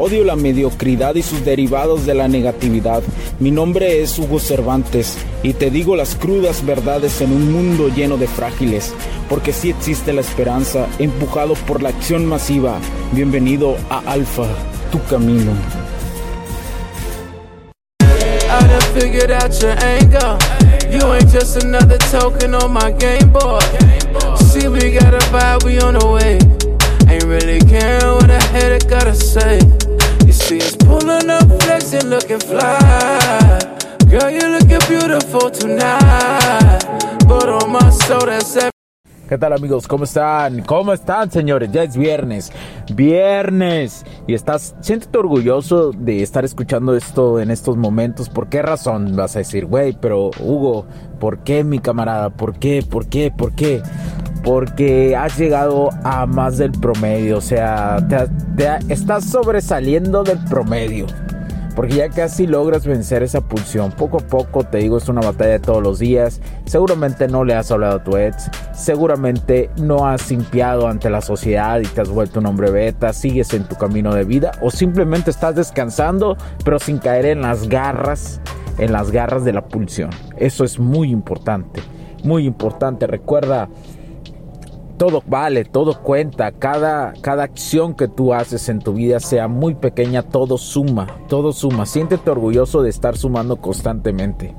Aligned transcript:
Odio 0.00 0.22
la 0.22 0.36
mediocridad 0.36 1.16
y 1.16 1.22
sus 1.22 1.44
derivados 1.44 2.06
de 2.06 2.14
la 2.14 2.28
negatividad. 2.28 3.02
Mi 3.40 3.50
nombre 3.50 4.00
es 4.00 4.16
Hugo 4.16 4.38
Cervantes 4.38 5.18
y 5.42 5.54
te 5.54 5.70
digo 5.70 5.96
las 5.96 6.14
crudas 6.14 6.64
verdades 6.64 7.20
en 7.20 7.32
un 7.32 7.52
mundo 7.52 7.88
lleno 7.88 8.16
de 8.16 8.28
frágiles, 8.28 8.94
porque 9.28 9.52
sí 9.52 9.70
existe 9.70 10.12
la 10.12 10.20
esperanza, 10.20 10.86
empujado 11.00 11.54
por 11.54 11.82
la 11.82 11.88
acción 11.88 12.26
masiva. 12.26 12.78
Bienvenido 13.10 13.76
a 13.90 13.98
Alfa, 14.06 14.46
tu 14.92 15.02
camino. 15.04 15.50
Ain't 27.08 27.24
really 27.24 27.58
what 27.58 28.88
gotta 28.88 29.14
say. 29.14 29.77
Pulling 31.08 31.30
up, 31.30 31.62
flexing, 31.62 32.10
looking 32.10 32.38
fly. 32.38 33.58
Girl, 34.10 34.30
you 34.30 34.46
looking 34.46 34.86
beautiful 34.90 35.50
tonight. 35.50 36.84
But 37.26 37.48
on 37.48 37.72
my 37.72 37.88
soul, 37.88 38.26
that's 38.26 38.77
¿Qué 39.28 39.36
tal 39.36 39.52
amigos? 39.52 39.86
¿Cómo 39.86 40.04
están? 40.04 40.62
¿Cómo 40.62 40.94
están 40.94 41.30
señores? 41.30 41.70
Ya 41.70 41.82
es 41.82 41.98
viernes. 41.98 42.50
Viernes. 42.94 44.06
Y 44.26 44.32
estás, 44.32 44.74
siéntete 44.80 45.18
orgulloso 45.18 45.92
de 45.92 46.22
estar 46.22 46.46
escuchando 46.46 46.96
esto 46.96 47.38
en 47.38 47.50
estos 47.50 47.76
momentos. 47.76 48.30
¿Por 48.30 48.48
qué 48.48 48.62
razón? 48.62 49.16
Vas 49.16 49.36
a 49.36 49.40
decir, 49.40 49.66
güey, 49.66 49.94
pero 50.00 50.30
Hugo, 50.40 50.86
¿por 51.20 51.40
qué 51.40 51.62
mi 51.62 51.78
camarada? 51.78 52.30
¿Por 52.30 52.58
qué? 52.58 52.82
¿Por 52.82 53.06
qué? 53.08 53.30
¿Por 53.30 53.54
qué? 53.54 53.82
Porque 54.42 55.14
has 55.14 55.36
llegado 55.36 55.90
a 56.04 56.24
más 56.24 56.56
del 56.56 56.72
promedio. 56.72 57.36
O 57.36 57.42
sea, 57.42 57.98
estás 58.88 59.24
sobresaliendo 59.26 60.24
del 60.24 60.42
promedio 60.44 61.04
porque 61.78 61.94
ya 61.94 62.08
casi 62.08 62.48
logras 62.48 62.84
vencer 62.84 63.22
esa 63.22 63.40
pulsión. 63.40 63.92
Poco 63.92 64.16
a 64.16 64.26
poco, 64.26 64.64
te 64.64 64.78
digo, 64.78 64.98
es 64.98 65.08
una 65.08 65.20
batalla 65.20 65.52
de 65.52 65.58
todos 65.60 65.80
los 65.80 66.00
días. 66.00 66.40
Seguramente 66.64 67.28
no 67.28 67.44
le 67.44 67.54
has 67.54 67.70
hablado 67.70 67.98
a 67.98 68.02
tu 68.02 68.16
ex, 68.16 68.50
seguramente 68.72 69.70
no 69.80 70.04
has 70.04 70.28
limpiado 70.28 70.88
ante 70.88 71.08
la 71.08 71.20
sociedad 71.20 71.78
y 71.78 71.84
te 71.84 72.00
has 72.00 72.08
vuelto 72.08 72.40
un 72.40 72.46
hombre 72.46 72.72
beta, 72.72 73.12
sigues 73.12 73.54
en 73.54 73.62
tu 73.62 73.76
camino 73.76 74.12
de 74.12 74.24
vida 74.24 74.50
o 74.60 74.72
simplemente 74.72 75.30
estás 75.30 75.54
descansando, 75.54 76.36
pero 76.64 76.80
sin 76.80 76.98
caer 76.98 77.26
en 77.26 77.42
las 77.42 77.68
garras, 77.68 78.40
en 78.78 78.90
las 78.90 79.12
garras 79.12 79.44
de 79.44 79.52
la 79.52 79.68
pulsión. 79.68 80.10
Eso 80.36 80.64
es 80.64 80.80
muy 80.80 81.12
importante, 81.12 81.80
muy 82.24 82.44
importante. 82.44 83.06
Recuerda 83.06 83.68
todo 84.98 85.22
vale, 85.26 85.64
todo 85.64 86.02
cuenta, 86.02 86.50
cada, 86.52 87.14
cada 87.22 87.44
acción 87.44 87.94
que 87.94 88.08
tú 88.08 88.34
haces 88.34 88.68
en 88.68 88.80
tu 88.80 88.94
vida, 88.94 89.20
sea 89.20 89.48
muy 89.48 89.74
pequeña, 89.74 90.22
todo 90.22 90.58
suma, 90.58 91.06
todo 91.28 91.52
suma. 91.52 91.86
Siéntete 91.86 92.28
orgulloso 92.30 92.82
de 92.82 92.90
estar 92.90 93.16
sumando 93.16 93.56
constantemente. 93.56 94.54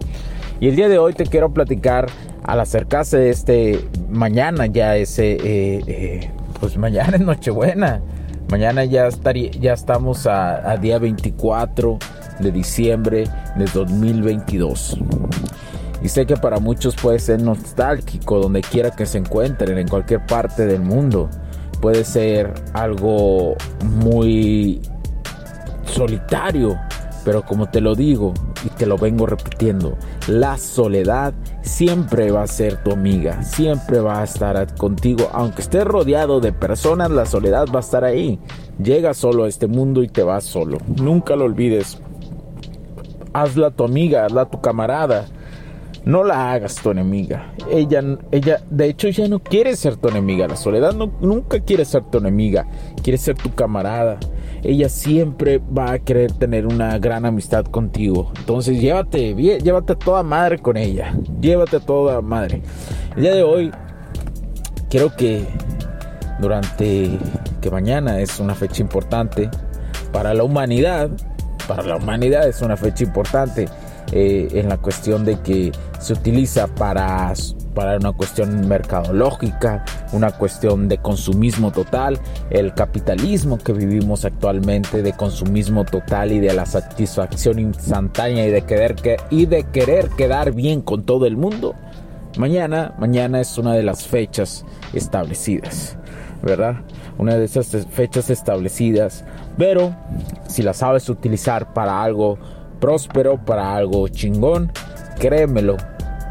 Y 0.62 0.70
el 0.70 0.76
día 0.76 0.90
de 0.90 0.98
hoy 0.98 1.14
te 1.14 1.26
quiero 1.26 1.54
platicar 1.54 2.08
al 2.44 2.60
acercarse 2.62 3.30
este 3.30 3.88
mañana 4.10 4.66
ya 4.66 4.96
ese, 4.96 5.34
eh, 5.34 5.84
eh, 5.88 6.32
pues 6.60 6.78
mañana 6.78 7.18
es 7.18 7.22
Nochebuena. 7.22 8.02
Mañana 8.50 8.84
ya, 8.84 9.06
estaría, 9.06 9.52
ya 9.52 9.74
estamos 9.74 10.26
a, 10.26 10.72
a 10.72 10.78
día 10.78 10.98
24 10.98 12.00
de 12.40 12.52
diciembre 12.52 13.26
de 13.56 13.66
2022. 13.66 14.98
Y 16.02 16.10
sé 16.10 16.26
que 16.26 16.38
para 16.38 16.60
muchos 16.60 16.96
puede 16.96 17.20
ser 17.20 17.42
nostálgico 17.42 18.40
donde 18.40 18.62
quiera 18.62 18.92
que 18.92 19.06
se 19.06 19.18
encuentren, 19.18 19.78
en 19.78 19.88
cualquier 19.88 20.26
parte 20.26 20.66
del 20.66 20.82
mundo. 20.82 21.30
Puede 21.82 22.04
ser 22.04 22.54
algo 22.74 23.56
muy 23.84 24.82
solitario, 25.86 26.78
pero 27.26 27.44
como 27.44 27.70
te 27.70 27.82
lo 27.82 27.96
digo 27.96 28.34
y 28.66 28.70
te 28.70 28.86
lo 28.86 28.98
vengo 28.98 29.26
repitiendo, 29.26 29.98
la 30.28 30.58
soledad 30.58 31.34
siempre 31.62 32.32
va 32.32 32.44
a 32.44 32.48
ser 32.48 32.82
tu 32.84 32.92
amiga, 32.92 33.44
siempre 33.44 34.00
va 34.00 34.22
a 34.22 34.24
estar 34.24 34.76
contigo, 34.76 35.30
aunque 35.34 35.62
estés 35.62 35.86
rodeado 35.86 36.40
de 36.40 36.54
personas, 36.54 37.12
la 37.12 37.26
soledad 37.26 37.68
va 37.74 37.80
a 37.80 37.82
estar 37.82 38.04
ahí. 38.04 38.40
Llega 38.82 39.14
solo 39.14 39.44
a 39.44 39.50
este 39.50 39.68
mundo 39.68 40.04
y 40.04 40.08
te 40.08 40.24
vas 40.24 40.46
solo. 40.46 40.78
Nunca 41.02 41.36
lo 41.36 41.46
olvides. 41.46 42.00
Hazla 43.34 43.72
tu 43.72 43.84
amiga, 43.84 44.26
hazla 44.26 44.46
tu 44.46 44.62
camarada 44.62 45.26
no 46.06 46.24
la 46.24 46.52
hagas 46.52 46.76
tu 46.76 46.92
enemiga. 46.92 47.54
Ella, 47.70 48.02
ella, 48.32 48.62
de 48.70 48.86
hecho, 48.88 49.10
ya 49.10 49.28
no 49.28 49.40
quiere 49.40 49.76
ser 49.76 49.98
tu 49.98 50.08
enemiga. 50.08 50.48
La 50.48 50.56
soledad 50.56 50.94
no, 50.94 51.12
nunca 51.22 51.60
quiere 51.60 51.86
ser 51.86 52.04
tu 52.04 52.18
enemiga. 52.18 52.66
Quiere 53.04 53.18
ser 53.18 53.36
tu 53.36 53.54
camarada. 53.54 54.18
Ella 54.64 54.90
siempre 54.90 55.60
va 55.60 55.94
a 55.94 56.00
querer 56.00 56.32
tener 56.34 56.66
una 56.66 56.98
gran 57.00 57.26
amistad 57.26 57.66
contigo. 57.66 58.32
Entonces, 58.38 58.80
llévate, 58.80 59.36
llévate 59.36 59.94
a 59.94 59.96
toda 59.96 60.24
madre 60.24 60.60
con 60.60 60.78
ella. 60.78 61.14
Llévate 61.42 61.78
a 61.78 61.80
toda 61.80 62.22
madre. 62.22 62.62
El 63.16 63.22
día 63.22 63.36
de 63.36 63.44
hoy, 63.44 63.72
quiero 64.90 65.16
que 65.16 65.46
durante 66.40 67.10
que 67.62 67.70
mañana 67.70 68.20
es 68.20 68.40
una 68.40 68.56
fecha 68.56 68.82
importante 68.82 69.50
para 70.12 70.34
la 70.34 70.44
humanidad. 70.44 71.10
Para 71.68 71.84
la 71.84 71.98
humanidad 71.98 72.48
es 72.48 72.62
una 72.62 72.76
fecha 72.78 73.04
importante 73.04 73.68
eh, 74.12 74.48
en 74.54 74.70
la 74.70 74.78
cuestión 74.78 75.24
de 75.24 75.40
que 75.42 75.72
se 76.00 76.14
utiliza 76.14 76.68
para, 76.68 77.34
para 77.76 77.98
una 77.98 78.14
cuestión 78.14 78.68
mercadológica, 78.68 79.84
una 80.14 80.32
cuestión 80.32 80.88
de 80.88 80.98
consumismo 80.98 81.72
total, 81.72 82.20
el 82.50 82.74
capitalismo 82.74 83.58
que 83.58 83.74
vivimos 83.74 84.26
actualmente, 84.26 85.04
de 85.04 85.14
consumismo 85.14 85.84
total 85.86 86.32
y 86.32 86.40
de 86.40 86.54
la 86.54 86.66
satisfacción 86.66 87.60
instantánea 87.60 88.48
y 88.48 88.52
de 88.52 88.62
querer, 88.64 88.96
que, 88.96 89.18
y 89.30 89.46
de 89.46 89.64
querer 89.66 90.10
quedar 90.10 90.54
bien 90.54 90.82
con 90.82 91.04
todo 91.04 91.26
el 91.26 91.36
mundo. 91.36 91.76
Mañana, 92.38 92.94
mañana 92.98 93.42
es 93.42 93.58
una 93.58 93.74
de 93.74 93.84
las 93.84 94.08
fechas 94.08 94.66
establecidas, 94.94 95.98
¿verdad? 96.42 96.78
Una 97.18 97.36
de 97.36 97.44
esas 97.44 97.86
fechas 97.92 98.30
establecidas, 98.30 99.26
pero 99.58 99.94
si 100.48 100.62
la 100.62 100.74
sabes 100.74 101.10
utilizar 101.10 101.74
para 101.74 102.02
algo 102.02 102.38
próspero, 102.80 103.44
para 103.44 103.76
algo 103.76 104.08
chingón, 104.08 104.72
créemelo, 105.20 105.78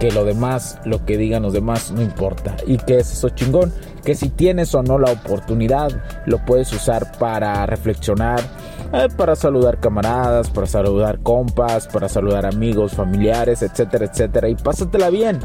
que 0.00 0.10
lo 0.10 0.24
demás, 0.24 0.78
lo 0.84 1.04
que 1.04 1.16
digan 1.16 1.42
los 1.42 1.52
demás, 1.52 1.92
no 1.92 2.02
importa. 2.02 2.56
¿Y 2.66 2.78
que 2.78 2.98
es 2.98 3.12
eso 3.12 3.28
chingón? 3.30 3.72
Que 4.04 4.14
si 4.14 4.30
tienes 4.30 4.74
o 4.74 4.82
no 4.82 4.98
la 4.98 5.12
oportunidad, 5.12 5.90
lo 6.26 6.44
puedes 6.44 6.72
usar 6.72 7.12
para 7.18 7.66
reflexionar, 7.66 8.40
eh, 8.92 9.08
para 9.16 9.36
saludar 9.36 9.80
camaradas, 9.80 10.50
para 10.50 10.66
saludar 10.66 11.20
compas, 11.20 11.86
para 11.88 12.08
saludar 12.08 12.46
amigos, 12.46 12.92
familiares, 12.92 13.62
etcétera, 13.62 14.06
etcétera. 14.06 14.48
Y 14.48 14.54
pásatela 14.54 15.10
bien, 15.10 15.40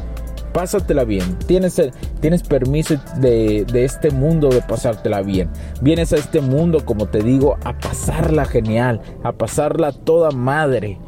pásatela 0.53 1.03
bien. 1.03 1.37
Tienes, 1.39 1.81
tienes 2.21 2.43
permiso 2.43 2.95
de, 3.17 3.65
de 3.65 3.85
este 3.85 4.11
mundo 4.11 4.49
de 4.49 4.61
pasártela 4.61 5.21
bien. 5.21 5.49
Vienes 5.81 6.13
a 6.13 6.17
este 6.17 6.41
mundo, 6.41 6.85
como 6.85 7.07
te 7.07 7.21
digo, 7.21 7.57
a 7.65 7.77
pasarla 7.77 8.45
genial, 8.45 9.01
a 9.23 9.33
pasarla 9.33 9.91
toda 9.91 10.31
madre. 10.31 10.99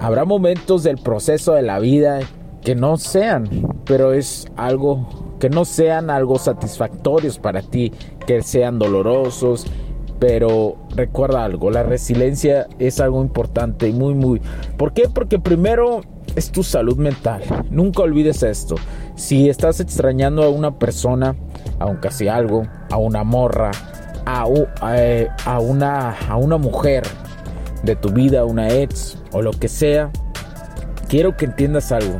Habrá 0.00 0.24
momentos 0.24 0.82
del 0.82 0.96
proceso 0.96 1.52
de 1.52 1.62
la 1.62 1.78
vida 1.78 2.20
que 2.62 2.74
no 2.74 2.96
sean, 2.96 3.48
pero 3.84 4.12
es 4.12 4.46
algo 4.56 5.36
que 5.38 5.50
no 5.50 5.64
sean 5.64 6.10
algo 6.10 6.38
satisfactorios 6.38 7.38
para 7.38 7.62
ti, 7.62 7.92
que 8.26 8.42
sean 8.42 8.78
dolorosos, 8.78 9.66
pero 10.18 10.76
recuerda 10.94 11.44
algo, 11.44 11.70
la 11.70 11.82
resiliencia 11.82 12.66
es 12.78 13.00
algo 13.00 13.22
importante 13.22 13.88
y 13.88 13.92
muy 13.92 14.14
muy. 14.14 14.40
¿Por 14.76 14.92
qué? 14.92 15.08
Porque 15.08 15.38
primero 15.38 16.02
es 16.36 16.50
tu 16.50 16.62
salud 16.62 16.96
mental. 16.96 17.42
Nunca 17.70 18.02
olvides 18.02 18.42
esto. 18.42 18.76
Si 19.16 19.48
estás 19.48 19.80
extrañando 19.80 20.42
a 20.42 20.50
una 20.50 20.78
persona, 20.78 21.34
aunque 21.78 22.10
sea 22.10 22.36
algo, 22.36 22.66
a 22.90 22.98
una 22.98 23.24
morra, 23.24 23.70
a, 24.26 24.46
eh, 24.94 25.28
a, 25.46 25.58
una, 25.58 26.16
a 26.28 26.36
una 26.36 26.58
mujer, 26.58 27.04
de 27.82 27.96
tu 27.96 28.10
vida, 28.10 28.44
una 28.44 28.68
ex 28.68 29.18
o 29.32 29.42
lo 29.42 29.52
que 29.52 29.68
sea, 29.68 30.10
quiero 31.08 31.36
que 31.36 31.46
entiendas 31.46 31.92
algo. 31.92 32.18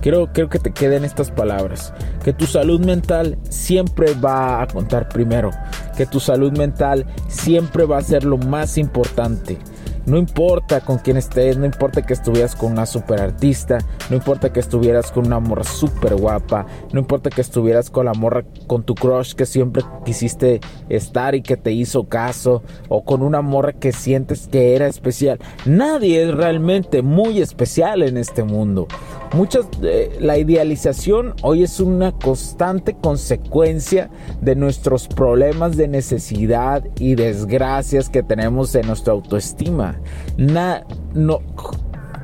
Quiero, 0.00 0.30
quiero 0.32 0.48
que 0.48 0.58
te 0.58 0.72
queden 0.72 1.04
estas 1.04 1.30
palabras. 1.30 1.92
Que 2.24 2.32
tu 2.32 2.46
salud 2.46 2.80
mental 2.80 3.38
siempre 3.48 4.14
va 4.14 4.62
a 4.62 4.66
contar 4.66 5.08
primero. 5.08 5.50
Que 5.96 6.06
tu 6.06 6.20
salud 6.20 6.56
mental 6.56 7.06
siempre 7.28 7.84
va 7.84 7.98
a 7.98 8.02
ser 8.02 8.24
lo 8.24 8.38
más 8.38 8.78
importante. 8.78 9.58
No 10.06 10.16
importa 10.16 10.80
con 10.80 10.98
quién 10.98 11.16
estés, 11.16 11.56
no 11.56 11.66
importa 11.66 12.02
que 12.02 12.14
estuvieras 12.14 12.56
con 12.56 12.72
una 12.72 12.86
super 12.86 13.20
artista, 13.20 13.78
no 14.08 14.16
importa 14.16 14.52
que 14.52 14.60
estuvieras 14.60 15.12
con 15.12 15.26
una 15.26 15.40
morra 15.40 15.64
super 15.64 16.16
guapa, 16.16 16.66
no 16.92 17.00
importa 17.00 17.30
que 17.30 17.40
estuvieras 17.40 17.90
con 17.90 18.06
la 18.06 18.14
morra 18.14 18.44
con 18.66 18.82
tu 18.82 18.94
crush 18.94 19.34
que 19.34 19.46
siempre 19.46 19.82
quisiste 20.04 20.60
estar 20.88 21.34
y 21.34 21.42
que 21.42 21.56
te 21.56 21.72
hizo 21.72 22.08
caso, 22.08 22.62
o 22.88 23.04
con 23.04 23.22
una 23.22 23.42
morra 23.42 23.72
que 23.72 23.92
sientes 23.92 24.48
que 24.48 24.74
era 24.74 24.86
especial. 24.86 25.38
Nadie 25.66 26.22
es 26.22 26.34
realmente 26.34 27.02
muy 27.02 27.40
especial 27.40 28.02
en 28.02 28.16
este 28.16 28.42
mundo. 28.42 28.88
Muchas, 29.32 29.66
eh, 29.82 30.16
la 30.18 30.38
idealización 30.38 31.34
hoy 31.42 31.62
es 31.62 31.78
una 31.78 32.10
constante 32.10 32.94
consecuencia 32.94 34.10
de 34.40 34.56
nuestros 34.56 35.06
problemas 35.06 35.76
de 35.76 35.86
necesidad 35.86 36.84
y 36.98 37.14
desgracias 37.14 38.08
que 38.08 38.24
tenemos 38.24 38.74
en 38.74 38.88
nuestra 38.88 39.12
autoestima. 39.12 40.00
no, 40.36 41.40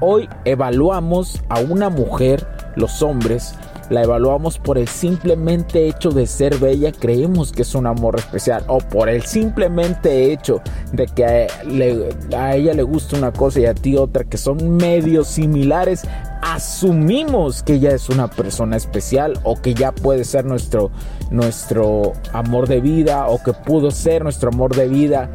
hoy 0.01 0.29
evaluamos 0.45 1.43
a 1.49 1.61
una 1.61 1.91
mujer, 1.91 2.45
los 2.75 3.01
hombres, 3.03 3.55
la 3.91 4.03
evaluamos 4.03 4.59
por 4.59 4.79
el 4.79 4.89
simplemente 4.89 5.87
hecho 5.87 6.11
de 6.11 6.27
ser 6.27 6.59
bella, 6.59 6.93
creemos 6.93 7.53
que 7.53 7.63
es 7.63 7.75
un 7.75 7.87
amor 7.87 8.17
especial, 8.17 8.65
o 8.69 8.79
por 8.79 9.09
el 9.09 9.23
simplemente 9.23 10.33
hecho 10.33 10.61
de 10.93 11.07
que 11.07 11.25
a, 11.25 12.55
ella 12.55 12.75
le 12.75 12.83
gusta 12.83 13.17
una 13.17 13.33
cosa 13.33 13.61
y 13.61 13.67
a 13.67 13.75
ti 13.75 13.97
otra, 13.97 14.25
que 14.25 14.37
son 14.37 14.77
medios 14.77 15.29
similares, 15.29 16.03
asumimos 16.43 17.63
que 17.63 17.75
ella 17.75 17.95
es 17.95 18.09
una 18.09 18.29
persona 18.29 18.77
especial 18.77 19.39
o 19.43 19.57
que 19.57 19.75
ya 19.75 19.93
puede 19.93 20.25
ser 20.25 20.45
nuestro, 20.45 20.91
nuestro 21.31 22.13
amor 22.33 22.69
de 22.69 22.81
vida 22.81 23.29
o 23.29 23.43
que 23.43 23.53
pudo 23.53 23.91
ser 23.91 24.23
nuestro 24.23 24.51
amor 24.51 24.75
de 24.75 24.89
vida 24.89 25.31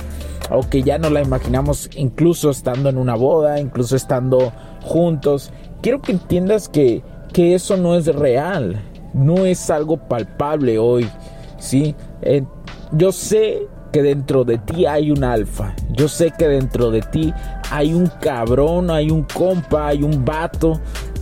o 0.50 0.62
que 0.62 0.84
ya 0.84 0.98
no 0.98 1.10
la 1.10 1.22
imaginamos 1.22 1.90
incluso 1.96 2.50
estando 2.50 2.90
en 2.90 2.98
una 2.98 3.16
boda, 3.16 3.60
incluso 3.60 3.96
estando 3.96 4.52
juntos. 4.82 5.52
Quiero 5.82 6.02
que 6.02 6.12
entiendas 6.12 6.68
que 6.68 7.04
que 7.34 7.56
eso 7.56 7.78
no 7.78 7.96
es 7.96 8.08
real, 8.08 8.82
no 9.14 9.46
es 9.46 9.70
algo 9.70 9.98
palpable 9.98 10.78
hoy, 10.78 11.08
¿sí? 11.58 11.96
Eh, 12.22 12.44
yo 12.92 13.12
sé 13.12 13.68
que 13.92 14.02
dentro 14.02 14.44
de 14.44 14.58
ti 14.58 14.86
hay 14.86 15.12
un 15.12 15.24
alfa, 15.24 15.76
yo 15.92 16.08
sé 16.08 16.32
que 16.38 16.48
dentro 16.48 16.92
de 16.92 17.02
ti 17.02 17.34
hay 17.70 17.94
un 17.94 18.08
cabrón, 18.22 18.90
hay 18.90 19.12
un 19.12 19.24
compa, 19.24 19.88
hay 19.88 20.04
un 20.04 20.24
vato 20.24 20.80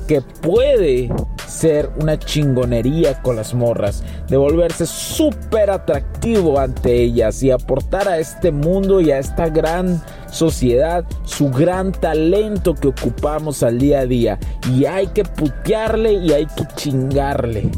que 0.07 0.21
puede 0.21 1.09
ser 1.49 1.89
una 1.99 2.17
chingonería 2.17 3.21
con 3.21 3.35
las 3.35 3.53
morras, 3.53 4.03
de 4.27 4.37
volverse 4.37 4.85
súper 4.85 5.69
atractivo 5.71 6.59
ante 6.59 6.93
ellas 6.93 7.41
y 7.43 7.51
aportar 7.51 8.07
a 8.07 8.19
este 8.19 8.51
mundo 8.51 9.01
y 9.01 9.11
a 9.11 9.19
esta 9.19 9.49
gran 9.49 10.01
sociedad 10.31 11.03
su 11.23 11.49
gran 11.49 11.91
talento 11.91 12.75
que 12.75 12.89
ocupamos 12.89 13.63
al 13.63 13.79
día 13.79 14.01
a 14.01 14.05
día. 14.05 14.39
Y 14.73 14.85
hay 14.85 15.07
que 15.07 15.23
putearle 15.23 16.13
y 16.13 16.31
hay 16.31 16.45
que 16.45 16.65
chingarle. 16.75 17.69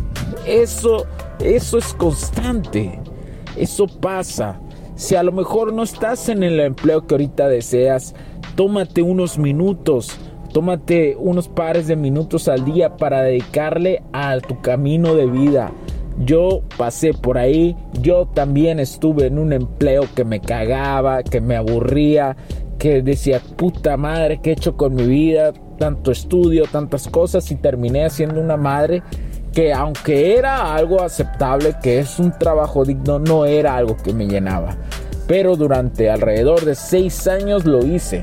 Eso, 0.45 1.05
eso 1.39 1.77
es 1.77 1.93
constante. 1.93 2.99
Eso 3.55 3.87
pasa. 3.87 4.59
Si 4.95 5.15
a 5.15 5.23
lo 5.23 5.31
mejor 5.31 5.73
no 5.73 5.83
estás 5.83 6.29
en 6.29 6.43
el 6.43 6.59
empleo 6.59 7.07
que 7.07 7.15
ahorita 7.15 7.47
deseas, 7.47 8.13
tómate 8.55 9.01
unos 9.01 9.37
minutos 9.37 10.19
Tómate 10.53 11.15
unos 11.17 11.47
pares 11.47 11.87
de 11.87 11.95
minutos 11.95 12.49
al 12.49 12.65
día 12.65 12.97
para 12.97 13.21
dedicarle 13.21 14.03
a 14.11 14.37
tu 14.39 14.59
camino 14.59 15.15
de 15.15 15.25
vida. 15.25 15.71
Yo 16.19 16.63
pasé 16.77 17.13
por 17.13 17.37
ahí, 17.37 17.77
yo 18.01 18.27
también 18.27 18.79
estuve 18.79 19.27
en 19.27 19.39
un 19.39 19.53
empleo 19.53 20.03
que 20.13 20.25
me 20.25 20.41
cagaba, 20.41 21.23
que 21.23 21.39
me 21.39 21.55
aburría, 21.55 22.35
que 22.77 23.01
decía, 23.01 23.41
puta 23.55 23.95
madre, 23.95 24.41
¿qué 24.43 24.49
he 24.49 24.53
hecho 24.53 24.75
con 24.75 24.93
mi 24.93 25.03
vida? 25.03 25.53
Tanto 25.79 26.11
estudio, 26.11 26.65
tantas 26.69 27.07
cosas 27.07 27.49
y 27.49 27.55
terminé 27.55 28.03
haciendo 28.03 28.41
una 28.41 28.57
madre 28.57 29.03
que 29.53 29.73
aunque 29.73 30.35
era 30.37 30.75
algo 30.75 31.01
aceptable, 31.01 31.75
que 31.81 31.99
es 31.99 32.19
un 32.19 32.37
trabajo 32.37 32.83
digno, 32.83 33.19
no 33.19 33.45
era 33.45 33.77
algo 33.77 33.95
que 33.95 34.13
me 34.13 34.27
llenaba. 34.27 34.75
Pero 35.27 35.55
durante 35.55 36.09
alrededor 36.09 36.65
de 36.65 36.75
seis 36.75 37.25
años 37.27 37.63
lo 37.63 37.85
hice 37.85 38.19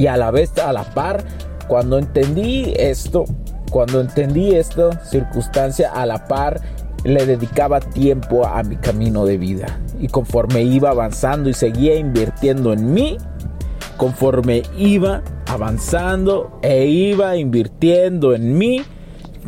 y 0.00 0.06
a 0.06 0.16
la 0.16 0.30
vez, 0.30 0.56
a 0.56 0.72
la 0.72 0.84
par, 0.84 1.22
cuando 1.68 1.98
entendí 1.98 2.72
esto, 2.78 3.26
cuando 3.70 4.00
entendí 4.00 4.54
esta 4.54 4.98
circunstancia, 5.04 5.92
a 5.92 6.06
la 6.06 6.26
par 6.26 6.58
le 7.04 7.26
dedicaba 7.26 7.80
tiempo 7.80 8.46
a 8.46 8.62
mi 8.62 8.76
camino 8.76 9.26
de 9.26 9.36
vida. 9.36 9.78
Y 10.00 10.08
conforme 10.08 10.62
iba 10.62 10.88
avanzando 10.88 11.50
y 11.50 11.52
seguía 11.52 11.96
invirtiendo 11.96 12.72
en 12.72 12.94
mí, 12.94 13.18
conforme 13.98 14.62
iba 14.78 15.22
avanzando 15.46 16.58
e 16.62 16.86
iba 16.86 17.36
invirtiendo 17.36 18.34
en 18.34 18.56
mí, 18.56 18.80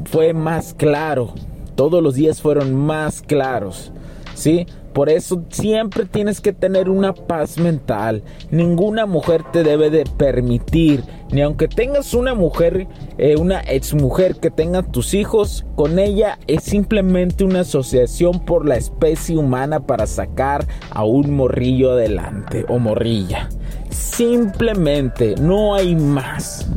fue 0.04 0.34
más 0.34 0.75
claro. 0.75 1.32
Todos 1.76 2.02
los 2.02 2.14
días 2.14 2.43
fueron 2.43 2.75
más 2.75 3.22
claros. 3.22 3.90
¿Sí? 4.34 4.66
Por 4.92 5.08
eso 5.08 5.44
siempre 5.48 6.04
tienes 6.04 6.40
que 6.40 6.52
tener 6.52 6.88
una 6.88 7.14
paz 7.14 7.58
mental. 7.58 8.22
Ninguna 8.50 9.06
mujer 9.06 9.42
te 9.52 9.62
debe 9.62 9.90
de 9.90 10.04
permitir, 10.04 11.02
ni 11.30 11.40
aunque 11.40 11.68
tengas 11.68 12.12
una 12.14 12.34
mujer, 12.34 12.86
eh, 13.16 13.36
una 13.36 13.62
ex 13.66 13.94
mujer 13.94 14.36
que 14.36 14.50
tenga 14.50 14.82
tus 14.82 15.14
hijos, 15.14 15.64
con 15.76 15.98
ella 15.98 16.38
es 16.46 16.64
simplemente 16.64 17.44
una 17.44 17.60
asociación 17.60 18.44
por 18.44 18.66
la 18.66 18.76
especie 18.76 19.36
humana 19.36 19.86
para 19.86 20.06
sacar 20.06 20.66
a 20.90 21.04
un 21.04 21.34
morrillo 21.34 21.92
adelante 21.92 22.66
o 22.68 22.78
morrilla. 22.78 23.48
Simplemente, 23.90 25.34
no 25.40 25.74
hay 25.74 25.94
más. 25.94 26.68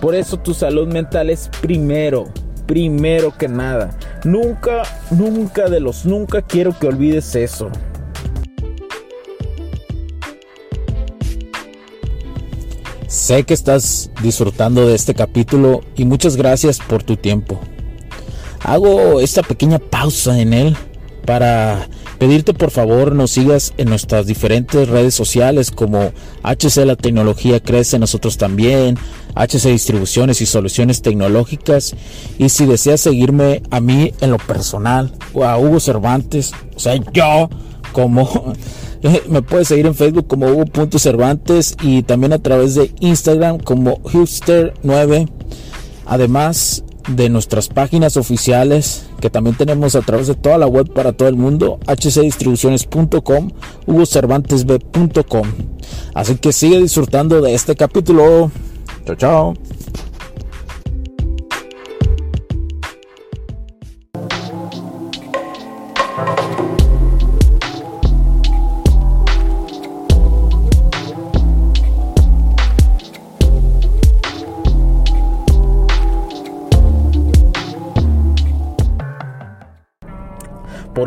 Por 0.00 0.14
eso 0.14 0.38
tu 0.38 0.54
salud 0.54 0.88
mental 0.88 1.30
es 1.30 1.50
primero 1.60 2.26
primero 2.66 3.32
que 3.36 3.48
nada. 3.48 3.90
Nunca, 4.26 4.82
nunca 5.12 5.68
de 5.68 5.78
los 5.78 6.04
nunca 6.04 6.42
quiero 6.42 6.76
que 6.76 6.88
olvides 6.88 7.36
eso. 7.36 7.70
Sé 13.06 13.44
que 13.44 13.54
estás 13.54 14.10
disfrutando 14.20 14.88
de 14.88 14.96
este 14.96 15.14
capítulo 15.14 15.82
y 15.94 16.06
muchas 16.06 16.34
gracias 16.34 16.80
por 16.80 17.04
tu 17.04 17.16
tiempo. 17.16 17.60
Hago 18.64 19.20
esta 19.20 19.44
pequeña 19.44 19.78
pausa 19.78 20.40
en 20.40 20.54
él 20.54 20.76
para 21.24 21.88
pedirte 22.18 22.54
por 22.54 22.70
favor 22.70 23.14
nos 23.14 23.32
sigas 23.32 23.74
en 23.76 23.88
nuestras 23.88 24.26
diferentes 24.26 24.88
redes 24.88 25.14
sociales 25.14 25.70
como 25.70 26.12
HC 26.42 26.84
La 26.84 26.96
Tecnología 26.96 27.60
Crece, 27.60 27.98
nosotros 27.98 28.36
también, 28.36 28.98
HC 29.34 29.68
Distribuciones 29.68 30.40
y 30.40 30.46
Soluciones 30.46 31.02
Tecnológicas. 31.02 31.94
Y 32.38 32.48
si 32.48 32.66
deseas 32.66 33.00
seguirme 33.00 33.62
a 33.70 33.80
mí 33.80 34.12
en 34.20 34.30
lo 34.30 34.38
personal 34.38 35.12
o 35.32 35.44
a 35.44 35.58
Hugo 35.58 35.80
Cervantes, 35.80 36.52
o 36.74 36.80
sea, 36.80 36.96
yo 37.12 37.48
como... 37.92 38.54
Me 39.28 39.42
puedes 39.42 39.68
seguir 39.68 39.86
en 39.86 39.94
Facebook 39.94 40.26
como 40.26 40.46
Hugo.cervantes 40.46 41.76
y 41.80 42.02
también 42.02 42.32
a 42.32 42.40
través 42.40 42.74
de 42.74 42.92
Instagram 42.98 43.58
como 43.58 43.98
Hipster9. 44.02 45.28
Además, 46.06 46.82
de 47.08 47.28
nuestras 47.28 47.68
páginas 47.68 48.16
oficiales 48.16 49.06
que 49.20 49.30
también 49.30 49.56
tenemos 49.56 49.94
a 49.94 50.02
través 50.02 50.26
de 50.26 50.34
toda 50.34 50.58
la 50.58 50.66
web 50.66 50.92
para 50.92 51.12
todo 51.12 51.28
el 51.28 51.36
mundo, 51.36 51.78
hcdistribuciones.com, 51.86 53.50
hugocervantesb.com. 53.86 55.48
Así 56.14 56.36
que 56.36 56.52
sigue 56.52 56.80
disfrutando 56.80 57.40
de 57.40 57.54
este 57.54 57.76
capítulo. 57.76 58.50
Chao, 59.04 59.16
chao. 59.16 59.54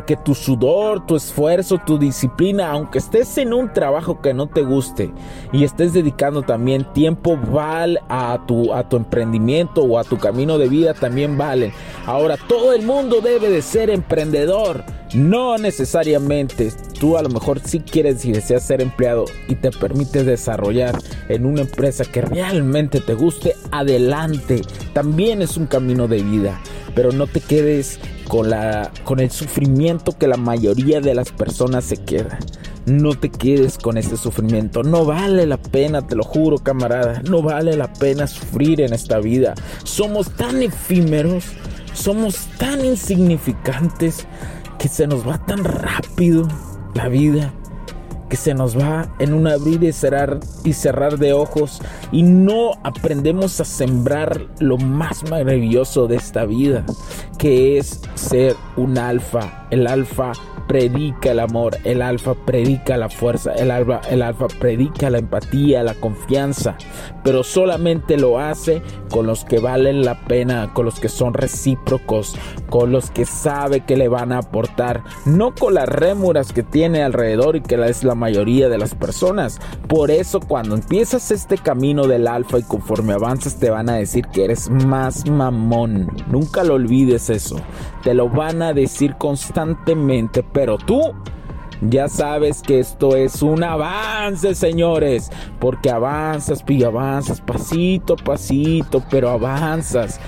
Porque 0.10 0.24
tu 0.24 0.34
sudor, 0.34 1.06
tu 1.06 1.16
esfuerzo, 1.16 1.78
tu 1.86 2.00
disciplina, 2.00 2.72
aunque 2.72 2.98
estés 2.98 3.38
en 3.38 3.54
un 3.54 3.72
trabajo 3.72 4.22
que 4.22 4.34
no 4.34 4.48
te 4.48 4.64
guste 4.64 5.12
y 5.54 5.64
estés 5.64 5.94
dedicando 5.94 6.42
también 6.42 6.92
tiempo 6.94 7.38
val 7.38 8.00
a 8.10 8.44
tu 8.48 8.74
a 8.74 8.90
tu 8.90 8.98
emprendimiento 8.98 9.84
o 9.84 10.00
a 10.00 10.04
tu 10.04 10.18
camino 10.18 10.58
de 10.58 10.68
vida 10.68 10.96
también 10.96 11.38
valen. 11.38 11.72
Ahora 12.08 12.38
todo 12.48 12.74
el 12.74 12.82
mundo 12.82 13.22
debe 13.22 13.52
de 13.52 13.62
ser 13.62 13.92
emprendedor. 13.92 14.84
No 15.14 15.58
necesariamente. 15.58 16.72
Tú 17.00 17.18
a 17.18 17.24
lo 17.24 17.30
mejor 17.30 17.60
sí 17.64 17.80
quieres 17.80 18.26
y 18.26 18.32
deseas 18.32 18.64
ser 18.64 18.82
empleado 18.82 19.26
y 19.48 19.56
te 19.56 19.72
permite 19.72 20.24
desarrollar 20.24 20.98
en 21.30 21.46
una 21.46 21.62
empresa 21.62 22.04
que 22.04 22.22
realmente 22.22 23.00
te 23.00 23.14
guste, 23.14 23.56
adelante. 23.72 24.62
También 24.94 25.42
es 25.42 25.56
un 25.58 25.66
camino 25.66 26.08
de 26.08 26.22
vida. 26.22 26.60
Pero 26.94 27.12
no 27.12 27.28
te 27.28 27.40
quedes 27.40 28.00
con, 28.30 28.52
la, 28.52 28.92
con 29.04 29.20
el 29.20 29.32
sufrimiento 29.32 30.18
que 30.18 30.28
la 30.28 30.38
mayoría 30.38 31.02
de 31.02 31.16
las 31.16 31.32
personas 31.32 31.84
se 31.84 31.98
queda. 31.98 32.40
no 32.86 33.16
te 33.16 33.30
quedes 33.30 33.78
con 33.78 33.98
ese 33.98 34.18
sufrimiento. 34.18 34.84
No 34.84 35.04
vale 35.04 35.46
la 35.46 35.58
pena, 35.58 36.08
te 36.08 36.16
lo 36.16 36.24
juro, 36.24 36.60
camarada. 36.60 37.22
No 37.30 37.42
vale 37.42 37.76
la 37.76 37.92
pena 37.92 38.28
sufrir 38.28 38.82
en 38.82 38.94
esta 38.94 39.20
vida. 39.20 39.56
Somos 39.84 40.32
tan 40.32 40.62
efímeros, 40.62 41.46
somos 41.94 42.48
tan 42.58 42.86
insignificantes 42.86 44.28
que 44.78 44.88
se 44.88 45.08
nos 45.08 45.28
va 45.28 45.44
tan 45.46 45.64
rápido 45.64 46.48
la 46.94 47.10
vida 47.10 47.54
que 48.30 48.38
se 48.38 48.54
nos 48.54 48.78
va 48.78 49.14
en 49.20 49.34
un 49.34 49.48
abrir 49.48 49.84
y 49.84 49.92
cerrar 49.92 50.40
y 50.64 50.74
cerrar 50.74 51.18
de 51.18 51.34
ojos 51.34 51.82
y 52.12 52.24
no 52.24 52.74
aprendemos 52.84 53.60
a 53.60 53.66
sembrar 53.66 54.46
lo 54.60 54.78
más 54.78 55.30
maravilloso 55.30 56.08
de 56.08 56.18
esta 56.18 56.46
vida, 56.46 56.86
que 57.40 57.78
es 57.78 58.02
ser 58.16 58.56
un 58.76 58.98
alfa, 58.98 59.59
el 59.70 59.88
alfa 59.88 60.34
predica 60.68 61.32
el 61.32 61.40
amor, 61.40 61.78
el 61.84 62.02
alfa 62.02 62.36
predica 62.36 62.96
la 62.96 63.10
fuerza, 63.10 63.54
el 63.54 63.72
alfa, 63.72 64.02
el 64.10 64.22
alfa 64.22 64.48
predica 64.48 65.10
la 65.10 65.18
empatía, 65.18 65.82
la 65.82 65.96
confianza, 65.96 66.78
pero 67.24 67.44
solamente 67.44 68.18
lo 68.18 68.40
hace 68.40 68.84
con 69.10 69.26
los 69.26 69.46
que 69.46 69.60
valen 69.60 70.04
la 70.04 70.26
pena, 70.26 70.72
con 70.74 70.86
los 70.86 71.00
que 71.00 71.10
son 71.10 71.34
recíprocos, 71.34 72.36
con 72.70 72.92
los 72.92 73.10
que 73.10 73.26
sabe 73.26 73.82
que 73.82 73.98
le 73.98 74.08
van 74.08 74.32
a 74.32 74.40
aportar, 74.40 75.04
no 75.26 75.56
con 75.56 75.74
las 75.74 75.90
rémuras 75.90 76.54
que 76.54 76.62
tiene 76.62 77.02
alrededor 77.02 77.56
y 77.56 77.62
que 77.62 77.80
es 77.90 78.04
la 78.04 78.16
mayoría 78.16 78.70
de 78.70 78.78
las 78.78 78.94
personas. 78.94 79.60
Por 79.88 80.12
eso 80.12 80.40
cuando 80.40 80.76
empiezas 80.76 81.32
este 81.32 81.58
camino 81.58 82.06
del 82.06 82.28
alfa 82.28 82.60
y 82.60 82.64
conforme 82.64 83.14
avanzas 83.14 83.58
te 83.58 83.70
van 83.70 83.90
a 83.90 83.96
decir 83.96 84.28
que 84.28 84.46
eres 84.46 84.70
más 84.70 85.28
mamón. 85.28 86.12
Nunca 86.28 86.64
lo 86.64 86.76
olvides 86.76 87.30
eso. 87.30 87.60
Te 88.04 88.14
lo 88.14 88.30
van 88.30 88.62
a 88.62 88.74
decir 88.74 89.16
constantemente, 89.18 89.59
pero 90.54 90.78
tú 90.78 91.14
ya 91.82 92.10
sabes 92.10 92.62
que 92.62 92.80
esto 92.80 93.16
es 93.16 93.42
un 93.42 93.64
avance, 93.64 94.54
señores, 94.54 95.30
porque 95.60 95.90
avanzas, 95.90 96.62
pillo, 96.62 96.88
avanzas, 96.88 97.40
pasito, 97.40 98.16
pasito, 98.18 99.02
pero 99.10 99.30
avanzas. 99.30 100.20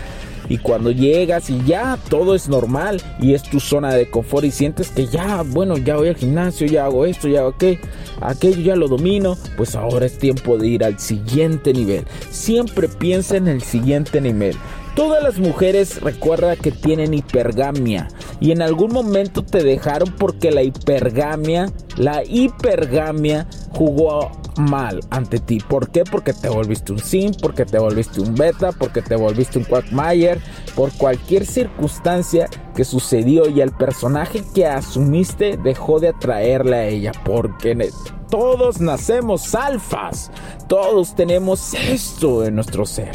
Y 0.49 0.57
cuando 0.57 0.91
llegas 0.91 1.49
y 1.49 1.63
ya 1.63 1.97
todo 2.09 2.35
es 2.35 2.49
normal 2.49 3.01
y 3.19 3.33
es 3.33 3.43
tu 3.43 3.59
zona 3.59 3.93
de 3.93 4.09
confort 4.09 4.45
y 4.45 4.51
sientes 4.51 4.89
que 4.89 5.07
ya, 5.07 5.43
bueno, 5.45 5.77
ya 5.77 5.95
voy 5.95 6.09
al 6.09 6.15
gimnasio, 6.15 6.67
ya 6.67 6.85
hago 6.85 7.05
esto, 7.05 7.27
ya 7.27 7.39
hago 7.39 7.49
aquello, 7.49 7.79
aquello 8.19 8.61
ya 8.61 8.75
lo 8.75 8.87
domino, 8.87 9.37
pues 9.55 9.75
ahora 9.75 10.05
es 10.05 10.17
tiempo 10.17 10.57
de 10.57 10.67
ir 10.67 10.83
al 10.83 10.99
siguiente 10.99 11.73
nivel. 11.73 12.05
Siempre 12.31 12.89
piensa 12.89 13.37
en 13.37 13.47
el 13.47 13.61
siguiente 13.61 14.19
nivel. 14.19 14.57
Todas 14.95 15.23
las 15.23 15.39
mujeres 15.39 16.01
recuerda 16.01 16.57
que 16.57 16.71
tienen 16.71 17.13
hipergamia 17.13 18.09
y 18.41 18.51
en 18.51 18.61
algún 18.61 18.91
momento 18.91 19.41
te 19.41 19.63
dejaron 19.63 20.13
porque 20.17 20.51
la 20.51 20.63
hipergamia, 20.63 21.71
la 21.95 22.23
hipergamia 22.25 23.47
jugó 23.69 24.31
mal 24.57 24.99
ante 25.09 25.39
ti. 25.39 25.59
¿Por 25.59 25.91
qué? 25.91 26.03
Porque 26.03 26.33
te 26.33 26.49
volviste 26.49 26.91
un 26.91 26.99
sim, 26.99 27.31
porque 27.41 27.63
te 27.63 27.79
volviste 27.79 28.19
un 28.19 28.35
beta, 28.35 28.73
porque 28.73 29.01
te 29.01 29.15
volviste 29.15 29.59
un 29.59 29.63
quackmayer, 29.63 30.41
por 30.75 30.91
cualquier 30.91 31.45
circunstancia 31.45 32.49
que 32.75 32.83
sucedió 32.83 33.47
y 33.47 33.61
el 33.61 33.71
personaje 33.71 34.43
que 34.53 34.65
asumiste 34.65 35.55
dejó 35.55 36.01
de 36.01 36.09
atraerle 36.09 36.75
a 36.75 36.87
ella 36.87 37.11
porque 37.23 37.91
todos 38.29 38.79
nacemos 38.79 39.55
alfas, 39.55 40.31
todos 40.67 41.15
tenemos 41.15 41.73
esto 41.73 42.45
en 42.45 42.55
nuestro 42.55 42.85
ser 42.85 43.11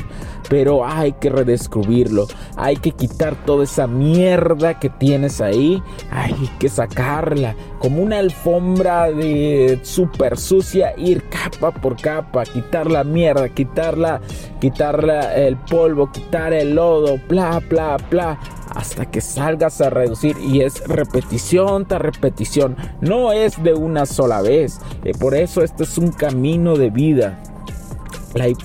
pero 0.49 0.87
hay 0.87 1.13
que 1.13 1.31
redescubrirlo, 1.31 2.27
hay 2.57 2.77
que 2.77 2.93
quitar 2.93 3.35
toda 3.45 3.65
esa 3.65 3.87
mierda 3.87 4.79
que 4.79 4.91
tienes 4.91 5.41
ahí, 5.41 5.83
hay 6.11 6.35
que 6.59 6.69
sacarla. 6.69 7.55
Como 7.79 8.03
una 8.03 8.19
alfombra 8.19 9.11
de 9.11 9.81
super 9.83 10.39
sucia, 10.39 10.95
ir 10.97 11.25
capa 11.29 11.71
por 11.71 12.01
capa, 12.01 12.45
quitar 12.45 12.91
la 12.91 13.05
mierda, 13.05 13.49
quitarla, 13.49 14.21
quitarla 14.61 15.35
el 15.35 15.57
polvo, 15.57 16.11
quitar 16.11 16.53
el 16.53 16.75
lodo, 16.75 17.19
bla, 17.29 17.61
bla, 17.69 17.97
bla, 18.11 18.39
hasta 18.75 19.07
que 19.07 19.21
salgas 19.21 19.81
a 19.81 19.91
reducir. 19.91 20.37
Y 20.39 20.63
es 20.63 20.87
repetición 20.87 21.87
tras 21.87 22.03
repetición, 22.03 22.77
no 23.01 23.33
es 23.33 23.63
de 23.63 23.75
una 23.75 24.07
sola 24.07 24.43
vez, 24.43 24.81
eh, 25.05 25.13
por 25.19 25.35
eso 25.35 25.63
este 25.63 25.85
es 25.85 25.99
un 25.99 26.13
camino 26.13 26.77
de 26.77 26.91
vida 26.91 27.43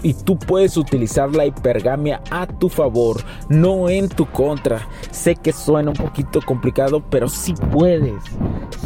y 0.03 0.13
tú 0.13 0.37
puedes 0.37 0.77
utilizar 0.77 1.33
la 1.35 1.45
hipergamia 1.45 2.21
a 2.29 2.47
tu 2.47 2.69
favor, 2.69 3.21
no 3.49 3.89
en 3.89 4.09
tu 4.09 4.25
contra. 4.25 4.87
Sé 5.11 5.35
que 5.35 5.53
suena 5.53 5.91
un 5.91 5.97
poquito 5.97 6.41
complicado, 6.45 7.01
pero 7.09 7.29
sí 7.29 7.53
puedes. 7.71 8.21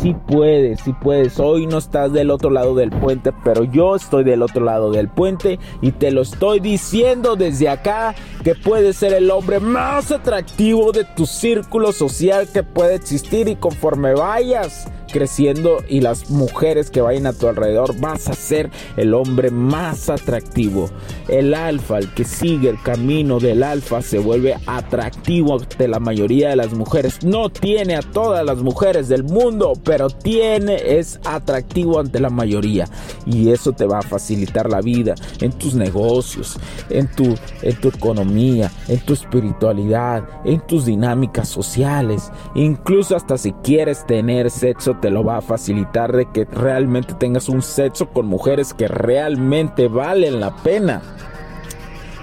Sí 0.01 0.15
puedes, 0.27 0.81
sí 0.81 0.93
puedes. 1.01 1.39
Hoy 1.39 1.65
no 1.67 1.77
estás 1.77 2.13
del 2.13 2.29
otro 2.29 2.49
lado 2.49 2.75
del 2.75 2.91
puente, 2.91 3.31
pero 3.43 3.63
yo 3.63 3.95
estoy 3.95 4.23
del 4.23 4.41
otro 4.41 4.63
lado 4.63 4.91
del 4.91 5.09
puente 5.09 5.59
y 5.81 5.91
te 5.91 6.11
lo 6.11 6.21
estoy 6.21 6.59
diciendo 6.59 7.35
desde 7.35 7.69
acá 7.69 8.13
que 8.43 8.55
puedes 8.55 8.97
ser 8.97 9.13
el 9.13 9.31
hombre 9.31 9.59
más 9.59 10.11
atractivo 10.11 10.91
de 10.91 11.05
tu 11.05 11.25
círculo 11.25 11.91
social 11.91 12.47
que 12.51 12.63
puede 12.63 12.95
existir 12.95 13.47
y 13.47 13.55
conforme 13.55 14.13
vayas 14.13 14.87
creciendo 15.15 15.81
y 15.87 16.01
las 16.01 16.29
mujeres 16.29 16.89
que 16.89 16.99
vayan 16.99 17.25
a 17.25 17.31
tu 17.31 17.47
alrededor, 17.47 17.97
vas 18.01 18.27
a 18.27 18.33
ser 18.33 18.69
el 18.97 19.13
hombre 19.13 19.49
más 19.49 20.09
atractivo. 20.09 20.89
El 21.29 21.53
alfa, 21.53 21.99
el 21.99 22.13
que 22.13 22.25
sigue 22.25 22.67
el 22.67 22.81
camino 22.83 23.39
del 23.39 23.63
alfa, 23.63 24.01
se 24.01 24.19
vuelve 24.19 24.57
atractivo 24.65 25.57
ante 25.57 25.87
la 25.87 26.01
mayoría 26.01 26.49
de 26.49 26.57
las 26.57 26.73
mujeres. 26.73 27.23
No 27.23 27.49
tiene 27.49 27.95
a 27.95 28.01
todas 28.01 28.45
las 28.45 28.57
mujeres 28.57 29.07
del 29.07 29.23
mundo, 29.23 29.71
pero 29.85 30.09
tiene, 30.09 30.99
es 30.99 31.17
atractivo 31.23 32.01
ante 32.01 32.19
la 32.19 32.29
mayoría. 32.29 32.85
Y 33.25 33.51
eso 33.51 33.71
te 33.71 33.85
va 33.85 33.99
a 33.99 34.01
facilitar 34.01 34.69
la 34.69 34.81
vida 34.81 35.15
en 35.39 35.53
tus 35.53 35.75
negocios, 35.75 36.59
en 36.89 37.09
tu, 37.09 37.37
en 37.61 37.79
tu 37.79 37.87
economía, 37.87 38.69
en 38.89 38.99
tu 38.99 39.13
espiritualidad, 39.13 40.27
en 40.43 40.59
tus 40.59 40.83
dinámicas 40.83 41.47
sociales. 41.47 42.33
Incluso 42.53 43.15
hasta 43.15 43.37
si 43.37 43.53
quieres 43.63 44.05
tener 44.05 44.51
sexo, 44.51 44.97
te 45.05 45.11
lo 45.11 45.23
va 45.23 45.37
a 45.37 45.41
facilitar 45.41 46.15
de 46.17 46.25
que 46.31 46.45
realmente 46.45 47.13
tengas 47.13 47.47
un 47.47 47.61
sexo 47.61 48.09
con 48.09 48.25
mujeres 48.25 48.73
que 48.73 48.87
realmente 48.87 49.87
valen 49.87 50.39
la 50.39 50.55
pena. 50.55 51.03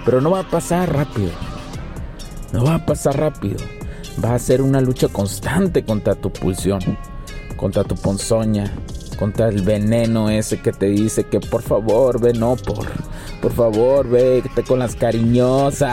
Pero 0.03 0.19
no 0.19 0.31
va 0.31 0.41
a 0.41 0.49
pasar 0.49 0.91
rápido. 0.91 1.31
No 2.51 2.65
va 2.65 2.75
a 2.75 2.85
pasar 2.85 3.17
rápido. 3.17 3.55
Va 4.21 4.35
a 4.35 4.39
ser 4.39 4.61
una 4.61 4.81
lucha 4.81 5.07
constante 5.07 5.85
contra 5.85 6.13
tu 6.13 6.29
pulsión, 6.29 6.81
contra 7.55 7.85
tu 7.85 7.95
ponzoña, 7.95 8.69
contra 9.17 9.47
el 9.47 9.61
veneno 9.61 10.29
ese 10.29 10.59
que 10.59 10.73
te 10.73 10.87
dice 10.87 11.23
que 11.23 11.39
por 11.39 11.61
favor 11.61 12.19
ve 12.19 12.33
no 12.33 12.57
por, 12.57 12.85
por 13.41 13.53
favor 13.53 14.09
vete 14.09 14.61
con 14.63 14.79
las 14.79 14.93
cariñosas. 14.97 15.85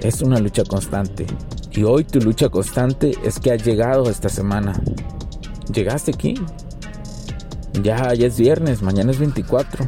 Es 0.00 0.22
una 0.22 0.38
lucha 0.38 0.64
constante. 0.64 1.26
Y 1.74 1.84
hoy 1.84 2.04
tu 2.04 2.20
lucha 2.20 2.50
constante 2.50 3.12
es 3.24 3.38
que 3.40 3.50
has 3.50 3.64
llegado 3.64 4.10
esta 4.10 4.28
semana. 4.28 4.74
Llegaste 5.72 6.10
aquí. 6.10 6.34
Ya, 7.82 8.12
ya 8.12 8.26
es 8.26 8.38
viernes, 8.38 8.82
mañana 8.82 9.10
es 9.10 9.18
24. 9.18 9.86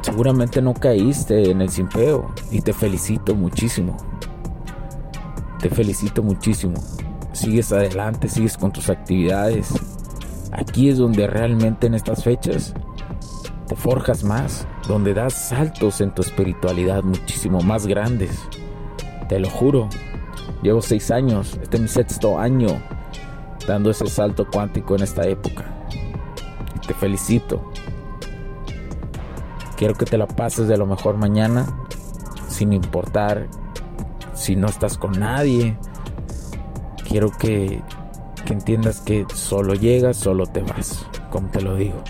Seguramente 0.00 0.62
no 0.62 0.72
caíste 0.72 1.50
en 1.50 1.60
el 1.60 1.68
simpeo 1.68 2.34
y 2.50 2.62
te 2.62 2.72
felicito 2.72 3.34
muchísimo. 3.34 3.98
Te 5.60 5.68
felicito 5.68 6.22
muchísimo. 6.22 6.82
Sigues 7.32 7.72
adelante, 7.72 8.28
sigues 8.28 8.56
con 8.56 8.72
tus 8.72 8.88
actividades. 8.88 9.74
Aquí 10.52 10.88
es 10.88 10.96
donde 10.96 11.26
realmente 11.26 11.86
en 11.86 11.94
estas 11.94 12.24
fechas 12.24 12.72
te 13.68 13.76
forjas 13.76 14.24
más, 14.24 14.66
donde 14.88 15.12
das 15.12 15.34
saltos 15.34 16.00
en 16.00 16.14
tu 16.14 16.22
espiritualidad 16.22 17.02
muchísimo 17.02 17.60
más 17.60 17.86
grandes. 17.86 18.48
Te 19.28 19.38
lo 19.38 19.50
juro. 19.50 19.88
Llevo 20.62 20.80
seis 20.80 21.10
años, 21.10 21.58
este 21.62 21.76
es 21.76 21.82
mi 21.82 21.88
sexto 21.88 22.38
año 22.38 22.68
dando 23.66 23.90
ese 23.90 24.06
salto 24.06 24.46
cuántico 24.48 24.94
en 24.94 25.02
esta 25.02 25.26
época. 25.26 25.64
Te 26.86 26.94
felicito. 26.94 27.72
Quiero 29.76 29.94
que 29.94 30.06
te 30.06 30.16
la 30.16 30.26
pases 30.26 30.68
de 30.68 30.78
lo 30.78 30.86
mejor 30.86 31.16
mañana, 31.16 31.66
sin 32.48 32.72
importar 32.72 33.48
si 34.32 34.56
no 34.56 34.68
estás 34.68 34.96
con 34.96 35.12
nadie. 35.12 35.76
Quiero 37.08 37.30
que, 37.30 37.82
que 38.44 38.52
entiendas 38.52 39.00
que 39.00 39.26
solo 39.34 39.74
llegas, 39.74 40.16
solo 40.16 40.46
te 40.46 40.62
vas, 40.62 41.06
como 41.30 41.48
te 41.48 41.60
lo 41.60 41.74
digo. 41.74 42.02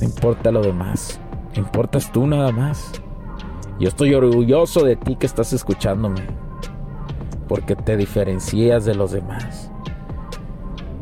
No 0.00 0.04
importa 0.04 0.50
lo 0.50 0.62
demás, 0.62 1.20
importas 1.54 2.10
tú 2.10 2.26
nada 2.26 2.50
más. 2.50 3.01
Yo 3.82 3.88
estoy 3.88 4.14
orgulloso 4.14 4.84
de 4.84 4.94
ti 4.94 5.16
que 5.16 5.26
estás 5.26 5.52
escuchándome, 5.52 6.20
porque 7.48 7.74
te 7.74 7.96
diferencias 7.96 8.84
de 8.84 8.94
los 8.94 9.10
demás. 9.10 9.72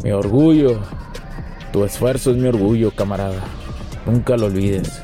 Mi 0.03 0.13
orgullo, 0.13 0.81
tu 1.75 1.85
esfuerzo 1.85 2.31
es 2.31 2.39
mi 2.39 2.49
orgullo, 2.49 2.91
camarada. 2.91 3.43
Nunca 4.07 4.35
lo 4.39 4.47
olvides. 4.47 5.03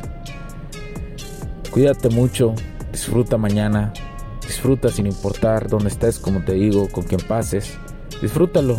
Cuídate 1.70 2.08
mucho, 2.08 2.54
disfruta 2.92 3.36
mañana, 3.36 3.92
disfruta 4.40 4.88
sin 4.88 5.06
importar 5.06 5.68
dónde 5.68 5.90
estés, 5.90 6.18
como 6.18 6.42
te 6.46 6.54
digo, 6.54 6.88
con 6.88 7.04
quien 7.04 7.20
pases. 7.28 7.78
disfrútalo. 8.22 8.78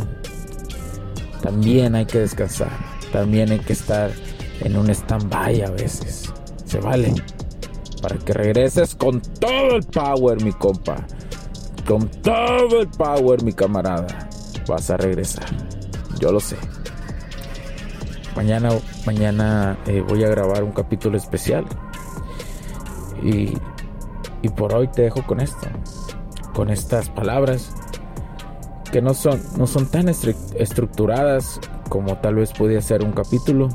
También 1.44 1.94
hay 1.94 2.08
que 2.08 2.18
descansar, 2.18 2.72
también 3.12 3.51
hay 3.51 3.60
que 3.60 3.74
estar 3.74 4.10
en 4.62 4.75
un 4.75 4.89
stand-by 4.89 5.62
a 5.62 5.70
veces. 5.70 6.34
Se 6.66 6.80
vale. 6.80 7.13
Para 8.01 8.18
que 8.18 8.34
regreses 8.34 8.96
con 8.96 9.22
todo 9.22 9.75
el 9.75 9.84
power, 9.84 10.44
mi 10.44 10.54
compa. 10.54 10.98
Con 11.88 12.08
todo 12.22 12.82
el 12.82 12.88
power, 12.89 13.44
mi 13.44 13.54
camarada. 13.54 14.30
Vas 14.68 14.89
a 14.89 14.98
regresar. 14.98 15.46
Yo 16.20 16.32
lo 16.32 16.39
sé. 16.39 16.58
Mañana, 18.36 18.70
mañana 19.06 19.77
eh, 19.88 20.04
voy 20.08 20.24
a 20.24 20.30
grabar 20.30 20.63
un 20.63 20.72
capítulo 20.72 21.18
especial. 21.18 21.66
Y, 23.24 23.54
y 24.42 24.50
por 24.50 24.75
hoy 24.75 24.88
te 24.89 25.04
dejo 25.04 25.25
con 25.25 25.39
esto. 25.39 25.68
Con 26.54 26.70
estas 26.70 27.10
palabras 27.10 27.74
que 28.92 29.01
no 29.01 29.13
son, 29.13 29.42
no 29.58 29.68
son 29.68 29.89
tan 29.89 30.08
estructuradas 30.08 31.60
como 31.89 32.18
tal 32.18 32.36
vez 32.36 32.51
podía 32.54 32.82
ser 32.82 33.04
un 33.04 33.12
capítulo. 33.12 33.70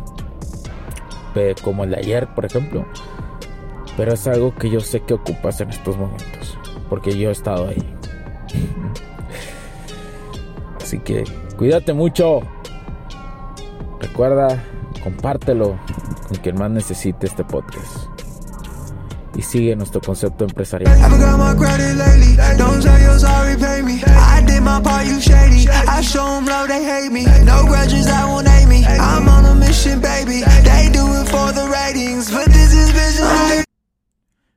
Como 1.62 1.84
el 1.84 1.90
de 1.90 1.96
ayer, 1.96 2.28
por 2.34 2.44
ejemplo. 2.44 2.84
Pero 3.96 4.14
es 4.14 4.26
algo 4.26 4.54
que 4.54 4.70
yo 4.70 4.80
sé 4.80 5.00
que 5.00 5.14
ocupas 5.14 5.60
en 5.60 5.70
estos 5.70 5.96
momentos. 5.96 6.58
Porque 6.88 7.16
yo 7.16 7.28
he 7.28 7.32
estado 7.32 7.68
ahí. 7.68 7.94
Así 10.82 10.98
que 10.98 11.24
cuídate 11.56 11.92
mucho. 11.92 12.40
Recuerda, 14.00 14.62
compártelo 15.02 15.78
con 16.28 16.36
quien 16.38 16.58
más 16.58 16.70
necesite 16.70 17.26
este 17.26 17.44
podcast. 17.44 18.08
Y 19.34 19.42
sigue 19.42 19.74
nuestro 19.76 20.00
concepto 20.00 20.44
empresarial. 20.44 20.92